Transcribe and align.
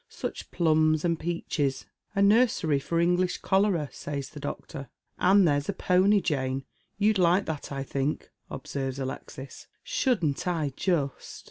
Such 0.09 0.49
plums 0.49 1.05
and 1.05 1.19
peaches!"" 1.19 1.85
A 2.15 2.23
nursery 2.23 2.79
for 2.79 2.99
English 2.99 3.37
cholera," 3.43 3.87
says 3.91 4.29
the 4.31 4.39
doctor." 4.39 4.89
And 5.29 5.47
there's 5.47 5.69
a 5.69 5.73
pony, 5.73 6.21
Jane,— 6.21 6.65
^you'd 6.99 7.19
like 7.19 7.45
that, 7.45 7.71
I 7.71 7.83
think," 7.83 8.31
obsei 8.49 8.91
vea 8.91 9.03
Alexis. 9.03 9.67
"Shouldn't 9.83 10.47
I 10.47 10.73
just!" 10.75 11.39